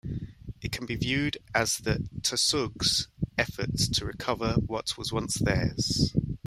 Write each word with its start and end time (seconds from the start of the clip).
It 0.63 0.71
can 0.71 0.87
be 0.87 0.95
viewed 0.95 1.37
as 1.53 1.77
the 1.77 2.09
Tausug's 2.23 3.07
efforts 3.37 3.87
to 3.89 4.03
recover 4.03 4.53
what 4.53 4.97
was 4.97 5.13
once 5.13 5.35
theirs. 5.35 6.15